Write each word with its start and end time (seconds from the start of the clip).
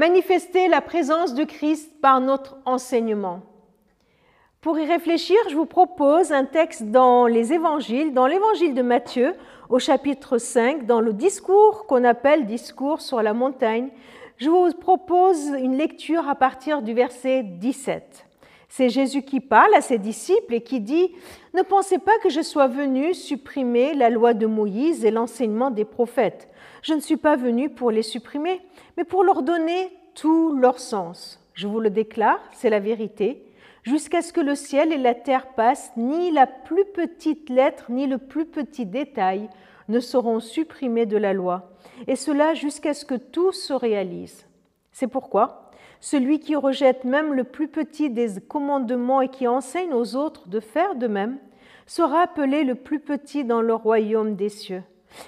manifester 0.00 0.66
la 0.68 0.80
présence 0.80 1.34
de 1.34 1.44
Christ 1.44 2.00
par 2.00 2.22
notre 2.22 2.56
enseignement. 2.64 3.42
Pour 4.62 4.78
y 4.78 4.86
réfléchir, 4.86 5.36
je 5.50 5.54
vous 5.54 5.66
propose 5.66 6.32
un 6.32 6.46
texte 6.46 6.84
dans 6.84 7.26
les 7.26 7.52
évangiles, 7.52 8.14
dans 8.14 8.26
l'évangile 8.26 8.72
de 8.72 8.80
Matthieu, 8.80 9.34
au 9.68 9.78
chapitre 9.78 10.38
5, 10.38 10.86
dans 10.86 11.02
le 11.02 11.12
discours 11.12 11.84
qu'on 11.86 12.02
appelle 12.04 12.46
discours 12.46 13.02
sur 13.02 13.20
la 13.20 13.34
montagne. 13.34 13.90
Je 14.38 14.48
vous 14.48 14.72
propose 14.72 15.48
une 15.58 15.76
lecture 15.76 16.26
à 16.30 16.34
partir 16.34 16.80
du 16.80 16.94
verset 16.94 17.42
17. 17.42 18.29
C'est 18.70 18.88
Jésus 18.88 19.22
qui 19.22 19.40
parle 19.40 19.74
à 19.74 19.82
ses 19.82 19.98
disciples 19.98 20.54
et 20.54 20.62
qui 20.62 20.80
dit 20.80 21.10
Ne 21.54 21.62
pensez 21.62 21.98
pas 21.98 22.16
que 22.22 22.30
je 22.30 22.40
sois 22.40 22.68
venu 22.68 23.12
supprimer 23.12 23.92
la 23.94 24.08
loi 24.08 24.32
de 24.32 24.46
Moïse 24.46 25.04
et 25.04 25.10
l'enseignement 25.10 25.70
des 25.70 25.84
prophètes. 25.84 26.48
Je 26.82 26.94
ne 26.94 27.00
suis 27.00 27.18
pas 27.18 27.36
venu 27.36 27.68
pour 27.68 27.90
les 27.90 28.02
supprimer, 28.02 28.60
mais 28.96 29.04
pour 29.04 29.24
leur 29.24 29.42
donner 29.42 29.90
tout 30.14 30.54
leur 30.56 30.78
sens. 30.78 31.44
Je 31.52 31.66
vous 31.66 31.80
le 31.80 31.90
déclare, 31.90 32.40
c'est 32.52 32.70
la 32.70 32.80
vérité 32.80 33.44
jusqu'à 33.82 34.22
ce 34.22 34.32
que 34.32 34.40
le 34.40 34.54
ciel 34.54 34.92
et 34.92 34.98
la 34.98 35.14
terre 35.14 35.48
passent, 35.54 35.92
ni 35.96 36.30
la 36.30 36.46
plus 36.46 36.84
petite 36.84 37.48
lettre, 37.50 37.86
ni 37.88 38.06
le 38.06 38.18
plus 38.18 38.44
petit 38.44 38.86
détail 38.86 39.48
ne 39.88 40.00
seront 40.00 40.40
supprimés 40.40 41.06
de 41.06 41.16
la 41.16 41.32
loi, 41.32 41.70
et 42.06 42.16
cela 42.16 42.54
jusqu'à 42.54 42.94
ce 42.94 43.04
que 43.04 43.16
tout 43.16 43.52
se 43.52 43.72
réalise. 43.72 44.46
C'est 44.92 45.08
pourquoi 45.08 45.69
celui 46.00 46.40
qui 46.40 46.56
rejette 46.56 47.04
même 47.04 47.34
le 47.34 47.44
plus 47.44 47.68
petit 47.68 48.10
des 48.10 48.40
commandements 48.40 49.20
et 49.20 49.28
qui 49.28 49.46
enseigne 49.46 49.92
aux 49.92 50.16
autres 50.16 50.48
de 50.48 50.60
faire 50.60 50.94
de 50.94 51.06
même, 51.06 51.38
sera 51.86 52.22
appelé 52.22 52.64
le 52.64 52.74
plus 52.74 53.00
petit 53.00 53.44
dans 53.44 53.60
le 53.60 53.74
royaume 53.74 54.34
des 54.34 54.48
cieux. 54.48 54.82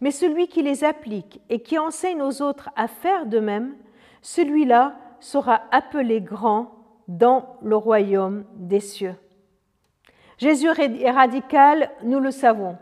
Mais 0.00 0.10
celui 0.10 0.48
qui 0.48 0.62
les 0.62 0.84
applique 0.84 1.40
et 1.50 1.60
qui 1.60 1.78
enseigne 1.78 2.22
aux 2.22 2.42
autres 2.42 2.70
à 2.76 2.88
faire 2.88 3.26
de 3.26 3.40
même, 3.40 3.74
celui-là 4.22 4.96
sera 5.20 5.62
appelé 5.72 6.20
grand 6.20 6.70
dans 7.08 7.56
le 7.62 7.76
royaume 7.76 8.44
des 8.54 8.80
cieux. 8.80 9.16
Jésus 10.38 10.68
est 10.68 11.10
radical, 11.10 11.90
nous 12.02 12.20
le 12.20 12.30
savons. 12.30 12.76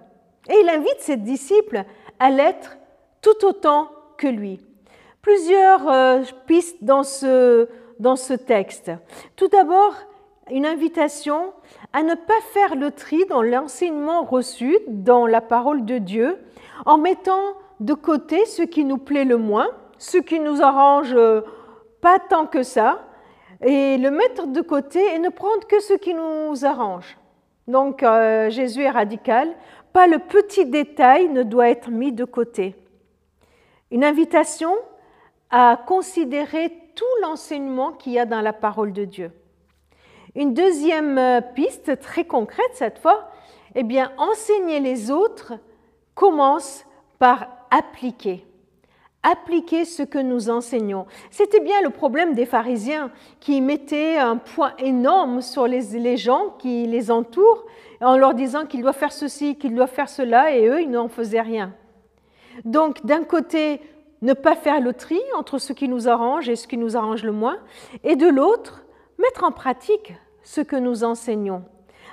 Et 0.49 0.55
il 0.63 0.69
invite 0.69 1.01
ses 1.01 1.17
disciples 1.17 1.85
à 2.19 2.31
l'être 2.31 2.77
tout 3.21 3.47
autant 3.47 3.91
que 4.19 4.27
lui. 4.27 4.61
Plusieurs 5.23 5.89
euh, 5.89 6.23
pistes 6.47 6.83
dans 6.83 7.05
ce, 7.05 7.69
dans 8.01 8.17
ce 8.17 8.33
texte. 8.33 8.91
Tout 9.37 9.47
d'abord, 9.47 9.95
une 10.51 10.67
invitation 10.67 11.53
à 11.93 12.03
ne 12.03 12.17
pas 12.17 12.41
faire 12.53 12.75
le 12.75 12.91
tri 12.91 13.25
dans 13.27 13.41
l'enseignement 13.41 14.25
reçu, 14.25 14.77
dans 14.89 15.29
la 15.29 15.41
parole 15.41 15.85
de 15.85 15.99
Dieu, 15.99 16.39
en 16.87 16.99
mettant 16.99 17.55
de 17.79 17.95
côté 17.95 18.45
ce 18.47 18.63
qui 18.63 18.85
nous 18.85 18.99
plaît 18.99 19.25
le 19.25 19.37
moins, 19.37 19.69
ce 19.97 20.19
qui 20.19 20.41
nous 20.41 20.61
arrange 20.61 21.15
euh, 21.15 21.43
pas 22.01 22.19
tant 22.19 22.47
que 22.47 22.65
ça, 22.65 23.05
et 23.65 23.99
le 23.99 24.11
mettre 24.11 24.49
de 24.49 24.61
côté 24.61 24.99
et 25.15 25.21
ne 25.21 25.29
prendre 25.29 25.69
que 25.69 25.79
ce 25.79 25.95
qui 25.95 26.15
nous 26.15 26.65
arrange. 26.65 27.17
Donc 27.69 28.03
euh, 28.03 28.51
Jésus 28.51 28.83
est 28.83 28.91
radical, 28.91 29.55
pas 29.93 30.09
le 30.09 30.19
petit 30.19 30.67
détail 30.67 31.29
ne 31.29 31.45
doit 31.45 31.69
être 31.69 31.91
mis 31.91 32.11
de 32.11 32.25
côté. 32.25 32.75
Une 33.93 34.03
invitation 34.03 34.73
à 35.53 35.81
considérer 35.87 36.73
tout 36.97 37.05
l'enseignement 37.23 37.93
qu'il 37.93 38.15
y 38.15 38.19
a 38.19 38.27
dans 38.27 38.41
la 38.41 38.53
parole 38.53 38.93
de 38.93 39.05
Dieu. 39.05 39.31
Une 40.35 40.55
deuxième 40.55 41.19
euh, 41.19 41.41
piste 41.41 42.01
très 42.01 42.25
concrète 42.25 42.73
cette 42.73 42.99
fois, 42.99 43.31
eh 43.75 43.83
bien 43.83 44.11
enseigner 44.19 44.81
les 44.81 45.11
autres 45.11 45.55
commence 46.15 46.85
par 47.19 47.47
appliquer 47.71 48.45
appliquer 49.23 49.85
ce 49.85 50.03
que 50.03 50.19
nous 50.19 50.51
enseignons. 50.51 51.07
C'était 51.31 51.61
bien 51.61 51.81
le 51.83 51.91
problème 51.91 52.35
des 52.35 52.47
pharisiens 52.47 53.11
qui 53.41 53.61
mettaient 53.61 54.19
un 54.19 54.37
poids 54.37 54.73
énorme 54.79 55.41
sur 55.41 55.67
les, 55.67 56.17
gens 56.17 56.57
qui 56.59 56.87
les 56.87 57.11
entourent 57.11 57.65
en 58.01 58.17
leur 58.17 58.35
disant 58.35 58.67
qu'ils 58.67 58.83
doivent 58.83 58.97
faire 58.97 59.13
ceci, 59.13 59.57
qu'ils 59.57 59.75
doivent 59.75 59.93
faire 59.93 60.09
cela, 60.09 60.55
et 60.57 60.67
eux, 60.67 60.83
ils 60.83 60.91
n'en 60.91 61.09
faisaient 61.09 61.41
rien. 61.41 61.73
Donc, 62.65 63.07
d'un 63.07 63.23
côté, 63.23 63.81
ne 64.23 64.33
pas 64.33 64.55
faire 64.55 64.81
le 64.81 64.95
tri 64.95 65.21
entre 65.37 65.59
ce 65.59 65.73
qui 65.73 65.89
nous 65.89 66.09
arrange 66.09 66.49
et 66.49 66.57
ce 66.57 66.67
qui 66.67 66.79
nous 66.79 66.97
arrange 66.97 67.25
le 67.25 67.33
moins, 67.33 67.59
et 68.05 68.17
de 68.17 68.29
l'autre, 68.29 68.85
mettre 69.19 69.45
en 69.45 69.53
pratique 69.53 70.15
ce 70.43 70.61
que 70.61 70.77
nous 70.77 71.05
enseignons. 71.05 71.65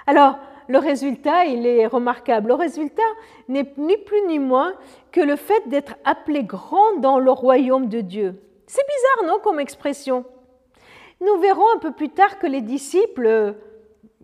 Alors, 0.07 0.37
le 0.67 0.77
résultat, 0.77 1.45
il 1.45 1.65
est 1.65 1.87
remarquable. 1.87 2.49
Le 2.49 2.53
résultat 2.53 3.01
n'est 3.47 3.73
ni 3.77 3.97
plus 3.97 4.21
ni 4.27 4.37
moins 4.37 4.73
que 5.11 5.21
le 5.21 5.35
fait 5.35 5.67
d'être 5.67 5.95
appelé 6.05 6.43
grand 6.43 6.97
dans 6.97 7.17
le 7.17 7.31
royaume 7.31 7.87
de 7.87 8.01
Dieu. 8.01 8.39
C'est 8.67 8.85
bizarre, 8.85 9.31
non, 9.31 9.39
comme 9.41 9.59
expression? 9.59 10.25
Nous 11.21 11.39
verrons 11.39 11.65
un 11.75 11.79
peu 11.79 11.91
plus 11.91 12.09
tard 12.09 12.37
que 12.37 12.45
les 12.45 12.61
disciples, 12.61 13.55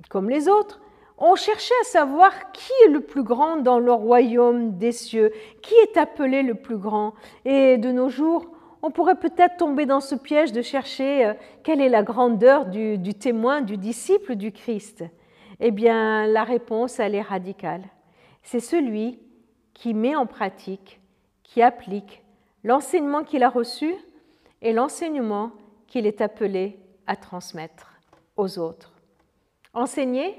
comme 0.10 0.30
les 0.30 0.48
autres, 0.48 0.80
ont 1.18 1.36
cherché 1.36 1.74
à 1.82 1.86
savoir 1.86 2.52
qui 2.52 2.72
est 2.86 2.90
le 2.90 3.00
plus 3.00 3.24
grand 3.24 3.58
dans 3.58 3.80
le 3.80 3.92
royaume 3.92 4.78
des 4.78 4.92
cieux, 4.92 5.32
qui 5.62 5.74
est 5.76 5.98
appelé 5.98 6.44
le 6.44 6.56
plus 6.56 6.78
grand. 6.78 7.14
Et 7.46 7.78
de 7.78 7.92
nos 7.92 8.10
jours, 8.10 8.48
on 8.82 8.92
pourrait 8.92 9.20
peut-être 9.20 9.58
tomber 9.58 9.86
dans 9.86 10.02
ce 10.02 10.16
piège 10.16 10.52
de 10.52 10.62
chercher 10.62 11.26
euh, 11.26 11.34
quelle 11.64 11.82
est 11.82 11.90
la 11.90 12.04
grandeur 12.04 12.66
du, 12.66 12.98
du 12.98 13.14
témoin, 13.14 13.62
du 13.62 13.78
disciple 13.78 14.36
du 14.36 14.52
Christ. 14.52 15.04
Eh 15.60 15.72
bien, 15.72 16.28
la 16.28 16.44
réponse, 16.44 17.00
elle 17.00 17.16
est 17.16 17.22
radicale. 17.22 17.84
C'est 18.44 18.60
celui 18.60 19.20
qui 19.74 19.94
met 19.94 20.16
en 20.16 20.26
pratique, 20.26 21.00
qui 21.44 21.62
applique 21.62 22.24
l'enseignement 22.64 23.24
qu'il 23.24 23.44
a 23.44 23.50
reçu 23.50 23.96
et 24.62 24.74
l'enseignement 24.74 25.52
qu'il 25.88 26.06
est 26.06 26.22
appelé 26.22 26.78
à 27.08 27.16
transmettre 27.16 27.94
aux 28.38 28.60
autres. 28.60 28.94
Enseigner, 29.74 30.36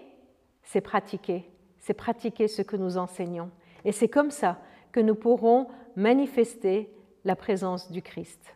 c'est 0.66 0.80
pratiquer, 0.80 1.48
c'est 1.78 1.94
pratiquer 1.94 2.48
ce 2.48 2.60
que 2.60 2.76
nous 2.76 2.98
enseignons. 2.98 3.50
Et 3.84 3.92
c'est 3.92 4.08
comme 4.08 4.30
ça 4.30 4.60
que 4.92 5.00
nous 5.00 5.14
pourrons 5.14 5.68
manifester 5.94 6.90
la 7.24 7.36
présence 7.36 7.90
du 7.90 8.02
Christ. 8.02 8.55